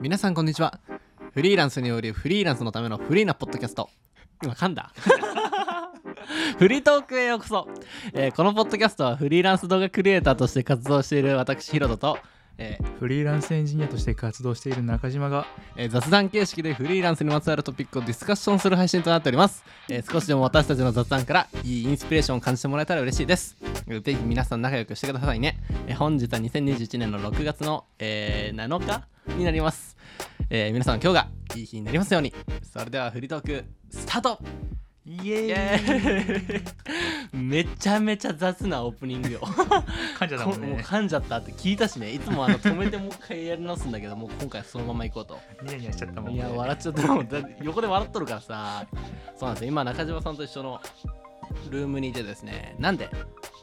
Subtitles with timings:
[0.00, 0.80] 皆さんこんにちは。
[1.32, 3.88] フリーランスによるフリーランスのためのフリーなポッドキャスト。
[4.42, 4.92] 今噛んだ。
[6.58, 7.68] フリートークへようこそ、
[8.12, 12.18] えーこのポッドキャストはフリーランス動画クリエイターとして活動している私ヒロトと、
[13.04, 15.46] フリーランスエンジニアとして活動している中島が
[15.76, 23.58] えー雑談形式でフリーランスにまつわるトピックをディスカッションする配信となっております、えー少しでも私たちの雑談からいいインスピレーションを感じてもらえたら嬉しいです。
[23.88, 29.98] えーぜひ皆さん仲良くしてくださいね、えー本日は2021年の6月の、えー7日になります、
[30.48, 32.32] えー皆さん今日がいい日になりますように。
[32.62, 34.38] それではフリートークスタート。
[35.06, 37.36] イイエエーイ。
[37.36, 39.40] めちゃめちゃ雑なオープニングよ。
[39.40, 42.12] 噛んじゃったもんもうね噛んじゃったって聞いたしね。
[42.12, 45.38] いつもあの止めてもう一回やり直すんだけどもう今回はそのまま行こうと。
[45.62, 46.36] ニヤニヤしちゃったもんね。
[46.36, 47.06] いや笑っちゃった。
[47.06, 47.28] もん
[47.62, 48.86] 横で笑っとるからさ。
[49.36, 49.68] そうなんですよ。
[49.68, 50.80] 今中島さんと一緒の
[51.70, 52.74] ルームにいてですね。
[52.78, 53.10] なんで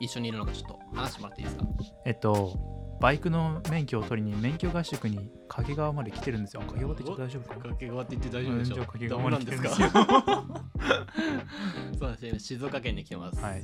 [0.00, 1.64] 一緒にいるのかちょっと話してもらっていいですか？
[2.04, 6.60] えっとバイクの免許を取りに免許合宿に掛川まで来てるんですよ。
[6.62, 7.54] 掛川って言って大丈夫か？
[7.54, 9.90] 掛川って言って大丈夫でしょ掛ダ川まで来てるんですかよ。
[11.98, 12.30] そうですよ。
[12.30, 13.40] 今静岡県に来てます。
[13.40, 13.62] はい。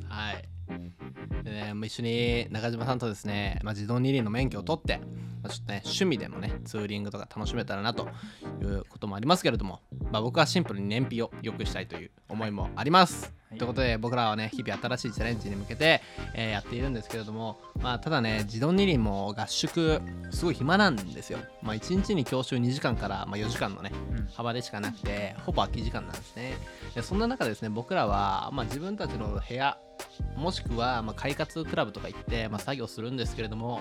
[1.42, 4.98] でね、まあ一緒に中島さんとですね、まあ、自動二輪の免許を取って、
[5.42, 8.08] まあ、ちょっとね趣味でのねツーリングとか楽しめたらなと
[8.62, 16.02] いうこともありますけれども、まあ、僕はシンプルに燃費を良くしたいという思いもあります、はいということで僕らはね日々新しいチャレンジに向けて、
[16.34, 24.26] えーやっているんですけれども、まあ、ただね自動二輪も合宿すごい暇なんですよ、まあ、1日に教習2時間から、まあ、4時間のねうん。
[24.34, 26.54] 幅でしかなくてほぼ空き時間なんですね。
[26.94, 29.78] でそんな中ですね僕らは、まあ、自分たちの部屋
[30.36, 33.80] もしくは、まあ、快活クラブとか行って、まあ、作業するんですけれども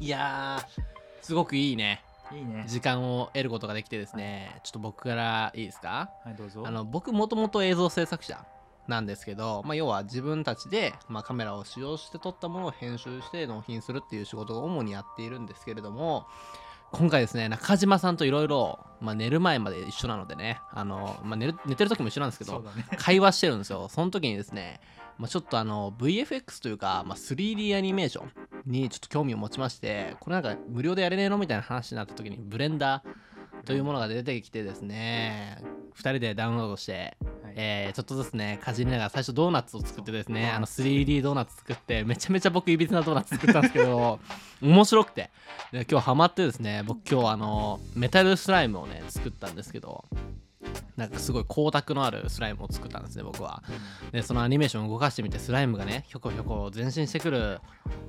[0.00, 0.82] いやー
[1.22, 2.02] すごくいいね。
[2.32, 2.64] いいね。
[2.66, 6.10] 時間を得ることができてですねちょっと僕からいいですか？
[6.24, 6.64] はいどうぞ。
[6.66, 8.44] あの僕もともと映像制作者
[8.88, 16.26] なんですけど、まあ、要は自分たちで、まあ、カメラを使用して撮ったものを編集して納品するっていう仕事を主にやっているんですけれども
[16.92, 22.86] 今回ですね中島さんといろいろ寝る前まで一緒なのでねあの、まあ、寝る寝てる時も一緒なんですけどね。
[22.96, 23.88] 会話してるんですよ。
[23.90, 24.80] その時にですね、
[25.18, 28.30] まあ、ちょっとあの VFX というか、まあ、3D アニメーション
[28.66, 35.58] にちょっと興味を持ちましてこれなんか無料でやれねえのみたいな話になった時にブレンダーというものが出てきてですね
[35.96, 37.25] 2人でダウンロードしてはい
[37.58, 44.20] えーちょっとずつねかじりながら最初ドーナツを作ってですねあの 3D ドーナツ作ってめちゃめちゃ僕いびつなドーナツ作ったんですけど
[44.62, 45.30] 面白くて。
[45.72, 50.04] で今日ハマってですね僕今日あのメタルスライムをね作ったんですけど
[50.96, 53.62] なんかすごい光沢のあるスライムを作ったんですね僕は。
[54.12, 57.60] でそのアニメーションを動かしてみてスライムがねひょこひょこ前進してくる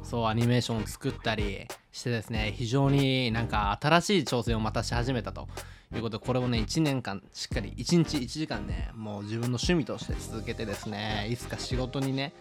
[0.03, 5.47] そうアニメーションを作ったりしてですね非常になんか新しい挑戦をまたし始めたと
[5.95, 12.33] いうことでこれをね1年間しっかり1日1時間ねもう自分の趣味として続けてですねいつか仕事にね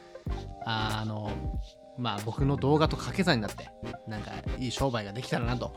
[0.65, 1.31] あの
[1.99, 3.71] まあ僕の動画と掛け算になって
[4.07, 5.75] なんかいい商売ができたらなと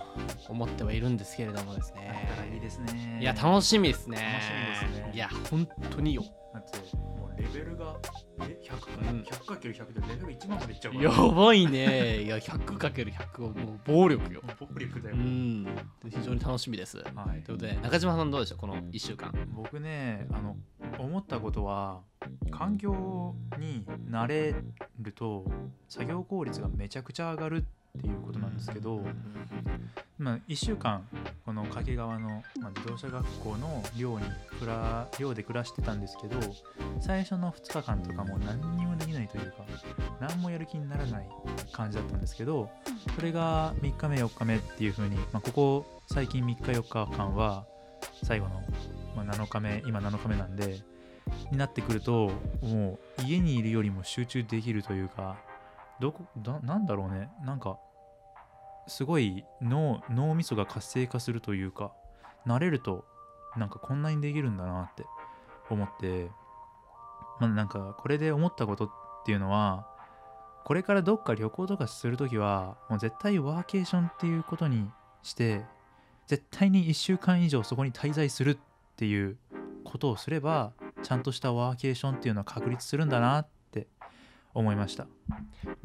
[0.47, 3.19] 思ってはいるんですけれどもですだねからいいですね。
[3.21, 4.17] いや楽しみですね。
[4.17, 5.11] 楽しみですね。
[5.13, 6.23] いや本当によ。
[6.53, 7.95] だってもうレベルが
[8.41, 9.21] え100かうん。
[9.21, 11.11] 100×100 でレベル1万までいっちゃうから。
[11.11, 12.23] やばいね。
[12.23, 14.41] いや 100×100 をもう暴力よ。
[14.59, 15.15] 暴力だよ。
[15.15, 15.67] うん。
[16.09, 16.97] 非常に楽しみです。
[16.97, 17.03] は
[17.37, 17.43] い。
[17.43, 19.33] ということで中島さんどうでしょうこの1週間。
[19.55, 20.57] 僕ねあの
[20.97, 22.01] 思ったことは
[22.51, 24.55] 環境に慣れ
[24.99, 25.45] ると
[25.87, 27.65] 作業効率がめちゃくちゃ上がる
[27.97, 29.01] っていうことなんですけど、
[30.17, 31.07] まあ、1週間
[31.45, 34.25] この掛川の、ま、自動車学校の寮に
[35.17, 36.37] 寮で暮らしてたんですけど
[36.99, 39.65] 最初の2日間とかも何にもできないというか
[40.19, 41.29] 何もやる気にならない
[41.71, 42.69] 感じだったんですけど
[43.15, 47.65] それが3日目4日目っていう風に、まあ、ここ最近3日4日間は
[48.23, 48.61] 最後の、
[49.23, 50.79] まあ、7日目今7日目なんで
[51.51, 52.31] になってくると
[52.61, 55.37] もう家にいるよりも集中できるというか
[55.99, 57.29] どこだなんだろうね。
[57.43, 57.77] なんか
[58.87, 61.91] すごい脳脳みそが活性化するというか
[62.47, 63.05] 慣れると
[63.57, 65.05] なんかこんなにできるんだなって
[65.69, 66.31] 思って
[67.39, 68.89] まあなんかこれで思ったことっ
[69.25, 69.87] ていうのは
[70.65, 74.89] これからどっか旅行とかするときはもう絶対ワーケーションっていうことに
[75.23, 75.63] して
[76.27, 78.59] 絶対に1週間以上そこに滞在する
[78.99, 79.37] っていう
[79.85, 80.73] ことをすれば
[81.03, 83.87] ちゃんとしたワーケーションっていうのは確立するんだなって
[84.53, 85.07] 思いました。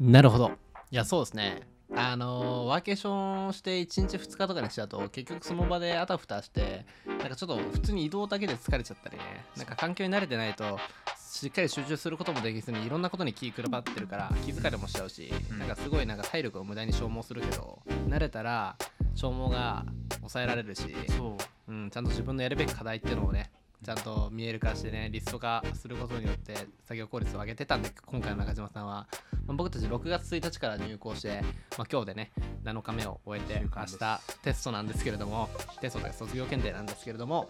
[0.01, 0.51] なるほど。
[0.91, 1.61] いやそうですね。
[1.95, 9.23] あのーワーケーションして1日2日とかにしちゃうと結局その場であたふたしてなんかちょっと普通に移動だけで疲れちゃったりね。
[9.55, 10.77] なんか環境に慣れてないと
[11.17, 15.59] しっかり集中することもできずにいろんなことに気くらばってるから気疲れもしちゃうし、うん。
[15.59, 17.79] なんかすごいなんか体力を無駄に消耗するけど
[18.09, 18.75] 慣れたら
[19.13, 19.85] 消耗が
[20.17, 23.51] 抑えられるし、そううん、ちゃんと自分のやるべき課題っていうのをね
[23.83, 29.07] ちゃんと見える化してねリスト化することによって作業効率を上げてたんで今回の中島さんは、
[29.45, 31.41] まあ僕たち6月1日から入校して、
[31.77, 32.31] まあ、今日でね
[32.63, 35.49] 7日目を終えて明日テストなんですけれども
[35.81, 37.49] テストというか卒業検定なんですけれども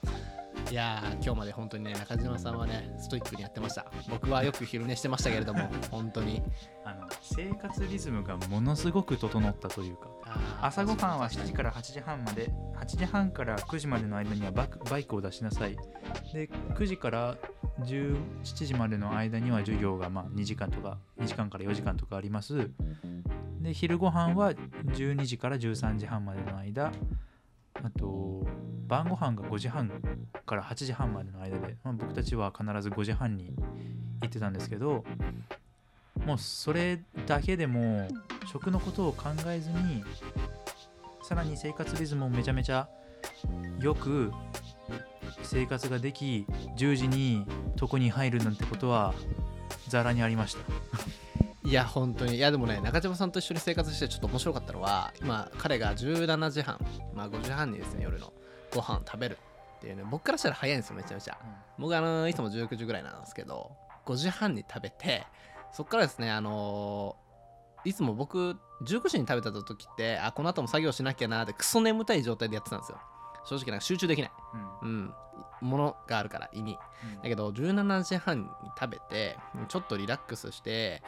[0.72, 3.86] いやー今日まで本当にね中島さんはねストイックにやってました。
[4.10, 6.42] 僕はよく昼寝してましたけれども 本当に。
[6.84, 10.08] あの生活リズムがものすごく整ったというか
[10.62, 15.76] 朝ごはんは7時から8時半まで8時半から9時までの間にはバイクバイクを出しなさい。
[16.34, 17.38] で9時から
[17.82, 22.70] 17時までの間には授業がまあ2時間とか2時間から4時間とかあります。
[23.62, 26.92] で昼ご飯は12時から13時半までの間
[27.86, 28.44] あと
[28.88, 29.92] 晩ご飯が5時半
[30.48, 33.54] から8時半までの間で、まあ、僕たちは必ず5時半に
[34.22, 35.04] 行ってたんですけど
[36.26, 38.08] もうそれだけでも
[38.52, 40.04] 食のことを考えずに
[41.22, 42.90] さらに生活リズムもめちゃめちゃ
[43.80, 44.32] よく
[45.44, 46.48] 生活ができ
[46.78, 47.46] 10時に
[47.80, 49.14] 床に入るなんてことは
[49.90, 51.25] ざらにありました。
[51.66, 52.36] いや本当に。
[52.36, 56.80] いやでもね中島さんと一緒に生活してちょっと面白かったのは今彼が17時半
[57.14, 58.32] まあ5時半にですね夜の
[58.74, 59.38] ご飯を食べる
[59.78, 61.38] っていうね僕からしたら早いんですよめちゃめちゃ。
[61.80, 63.72] 僕あのいつも19時ぐらいなんですけど
[64.06, 65.26] 5時半に食べて
[65.74, 67.16] そっからですねあの
[67.84, 73.00] いつも僕19時に食べた時ってあこの後も作業しなきゃなってクソ眠たい状態でやってたんですよ。
[73.46, 74.32] 正直なんか集中できない。
[74.82, 74.90] うん。
[74.90, 75.14] うん。
[75.62, 76.78] ものがあるから胃に。
[77.16, 77.22] うん。
[77.22, 78.48] だけど17時半に
[78.80, 79.38] 食べて
[79.68, 81.04] ちょっとリラックスして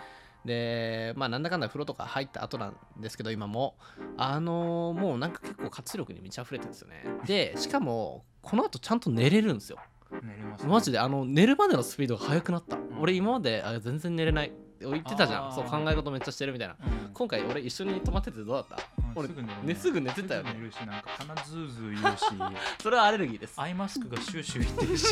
[0.45, 3.75] でまあなんだかんだ風呂とか入った後なんですけど今も。
[4.17, 7.03] あのーもうなんか結構活力に満ち溢れてるんですよね。
[7.25, 9.77] でしかもこの後ちゃんと寝れるんですよ。
[10.23, 10.69] 寝れますね。
[10.71, 12.79] マジであの寝るまでのスピードが速くなった、ん。
[12.99, 14.51] 俺今まであ全然寝れない。
[14.79, 15.51] 言ってたじゃん。
[15.53, 16.75] そう考え事めっちゃしてるみたいな。
[16.79, 17.13] うん。
[17.13, 18.77] 今回俺一緒に泊まっててどうだった？
[19.17, 19.75] 俺すぐ寝るね。
[19.75, 20.53] すぐ寝てたよね。
[20.57, 22.25] 寝るしなんか鼻ズーズー言うし。
[22.81, 23.59] それはアレルギーです。
[23.59, 25.07] アイマスクがシューシュー言ってるし。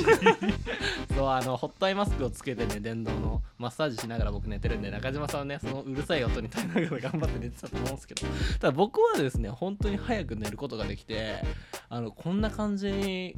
[1.15, 8.27] そうあのホットアイマスクをつけてね電動のマッサージしながら僕寝てるんで中島さんはねそのうるさい音に耐えながら頑張って寝てたと思うんですけど。
[8.59, 11.43] ただ僕はですね本当に早く寝ることができて
[11.89, 13.35] あのこんな感じに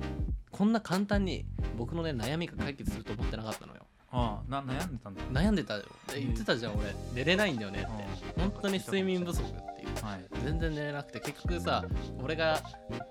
[0.52, 1.46] こんな簡単に
[1.78, 3.86] 僕のね悩みが解決すると思ってなかったのよ。
[4.10, 5.22] ああな悩んでたんだ。
[5.34, 5.84] 悩んでたよ。
[6.08, 6.96] で言ってたじゃん俺。
[7.14, 8.42] 寝れないんだよねって。
[8.42, 9.42] うん本当に睡眠不足。
[9.42, 10.26] ってはい。
[10.44, 11.86] 全然寝れなくて結局さ
[12.22, 12.62] 俺が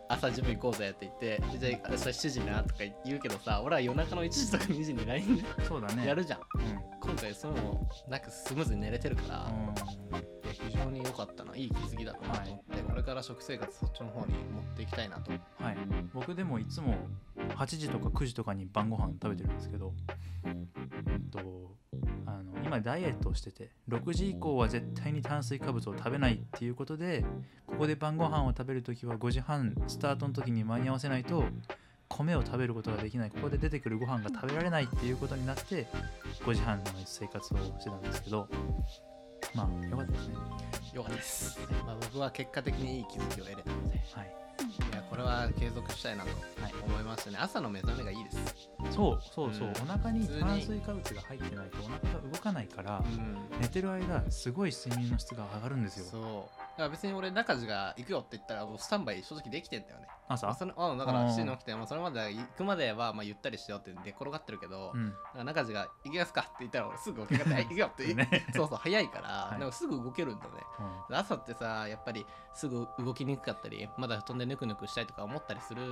[0.09, 6.07] 朝ジム行こうぜって言ってじゃあ明日7時なとか言うけどさ俺は夜中の1時とか2時に LINE でそうだね。
[6.07, 6.39] やるじゃん。
[6.39, 6.47] うん。
[7.01, 10.37] 今回そういうのもなんかスムーズに寝れてるから、うん。
[10.53, 11.55] 非常に良かったな。
[11.55, 15.31] いい気づきだなと思って、これから食生活そっちの方に持っていきたいなと。
[15.31, 15.37] は
[15.73, 15.77] い、
[16.15, 16.97] 僕でもいつも
[17.37, 19.93] 8時とか9時とかに晩ご飯食べてるんですけど、
[21.17, 21.31] うん。
[21.31, 21.77] と、
[22.27, 27.25] あの今ダイエットをしてて6時以降は絶対に炭水化物を食べないっていうことで
[27.67, 31.45] ここで晩ご飯を食べるときは5時半スタートの時に間に合わせないと
[32.09, 33.31] 米を食べることができない。
[33.31, 35.87] ここで出てくるご飯が食べられないっていうことになって
[36.45, 38.49] 5時半の生活をしてたんですけど
[39.55, 40.35] まあよかったですね。
[40.95, 43.99] 良かったです、まあ、僕は結果的にいい気づきを得れたので。
[44.13, 44.46] はいい
[44.93, 46.31] やこれは継続したいなと
[46.63, 47.39] はい思いましたね。
[47.41, 48.39] 朝の目覚めがいいです。
[48.91, 49.73] そうそうそう、うん。
[49.73, 53.61] お腹に炭水化物が入ってないとお腹が動かないから、うん。
[53.61, 60.07] 寝てる間すごい睡眠の質が上がるんですよから別に俺中地が行くよって言ったらもうスタンバイ正直できてんだよね。
[60.29, 61.27] 朝そのあだからうん。
[61.29, 65.11] 7時に起きて、まあ、それまで行くまではまあゆったりしようって寝転がってるけど、うん。
[65.11, 66.43] だから中地が行きますか？
[66.43, 68.47] って言ったら俺すぐ起き上がってはい行くよって、 ね。
[68.55, 69.59] そうそう早いから、はい。
[69.61, 70.51] なんかすぐ動けるんだね。
[71.11, 75.83] 朝ってさやっぱりすぐ動きにくかったりまだ布団でぬくぬくしたいとか思ったりする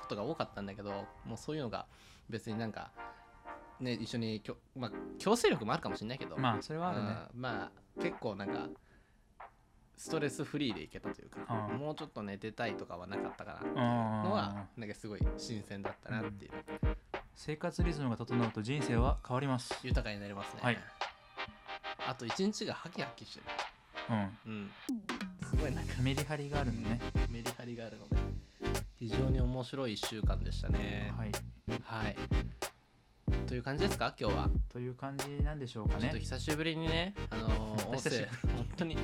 [0.00, 0.90] ことが多かったんだけど
[1.24, 1.86] もうそういうのが
[2.28, 2.90] 別になんか
[3.80, 7.16] ね一緒にきょ、まあ、強制力もあるかもしれないけど、まあそれはあるね。
[7.34, 7.40] うん。
[7.40, 8.68] まあ結構なんか
[9.96, 11.78] ストレスフリーでいけたというか、うん。
[11.78, 13.78] もうちょっと寝てたいとかはなかったかなっていううん。
[13.78, 16.52] のはなんかすごい新鮮だったなっていう、
[17.34, 19.78] 生活リズムが整うと人生は変わります。
[19.82, 20.78] 豊かになりますね、はい。
[22.08, 23.46] あと一日がハキハキしてる。
[24.10, 24.52] うん。
[24.52, 24.70] うん。
[25.48, 27.00] すごいなんかメリハリがあるんでね。
[27.28, 28.16] メリハリがあるので。
[28.98, 31.12] 非常に面白い1週間でしたね。
[31.16, 31.32] はい。
[31.82, 32.16] はい
[33.52, 34.14] という感じですか？
[34.18, 38.96] 今日は、という感じなんでしょうかちょっとね久しぶりにねあのー 音声また久し本当に。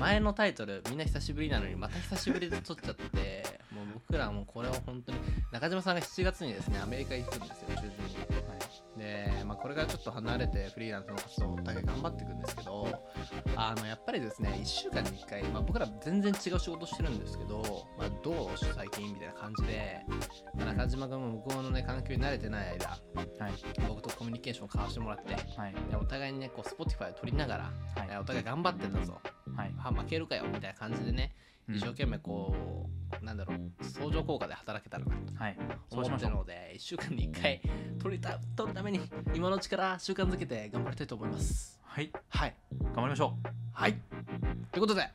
[0.00, 3.41] 前のタイトルみんな久しぶりなのにまた久しぶりで撮っちゃって
[4.08, 5.18] 僕らもこれを本当に
[5.52, 8.52] 中島さんが7月にですねアメリカ行くんですよ中旬に。
[8.96, 13.02] で、まあ、これからちょっと離れてフリーランスの活動をお互い頑張っていくんですけど
[13.56, 20.04] あのやっぱりですね1週間に1回、まあ、僕ら全然違う仕事してるんですけど、まあ、どう最近みたいな感じで、
[20.54, 23.52] まあ中島君も向こうのね環境に慣れてない間はい。
[23.88, 25.74] 僕とコミュニケーションを交わしてもらってはい。
[25.90, 27.70] でお互いにねこう Spotify を取りながら、は
[28.04, 28.08] い。
[28.10, 29.20] えお互い頑張ってたぞ。
[29.56, 29.74] はい。
[29.78, 32.88] あ負けるかよみたいな感じでねうん一生懸命こ
[33.20, 35.56] うなんだろう相乗効果で働けたらなとはい。
[35.90, 36.30] そ思っうしましてょう。
[36.32, 37.60] るので1週間に1回
[38.00, 39.00] 取りた取るために
[39.34, 41.78] 今のうちから習慣づけて頑張りたいと思います。
[41.82, 42.10] はい。
[42.28, 42.54] はい。
[42.82, 43.36] 頑張りましょ
[43.72, 43.94] はい。
[44.72, 45.08] ということで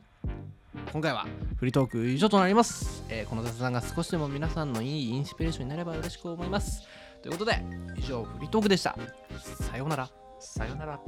[0.92, 1.26] 今回は
[1.58, 6.84] フリートーク以上となります、えーこの雑談が少しでも皆さんのいいインスピレーションになれば嬉しく思います。
[7.22, 7.64] ということで
[7.98, 8.96] 以上フリートークでした。
[9.40, 10.04] さようなら。
[10.06, 11.00] うさよなら